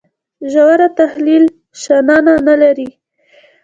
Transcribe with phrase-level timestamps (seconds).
[0.51, 1.43] ژور تحلیل
[1.81, 2.89] شننه نه لري.